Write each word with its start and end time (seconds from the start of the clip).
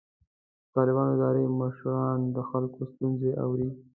د 0.65 0.67
طالبانو 0.75 1.11
اداري 1.15 1.45
مشران 1.59 2.19
د 2.35 2.37
خلکو 2.49 2.79
ستونزې 2.91 3.31
اوري. 3.43 3.69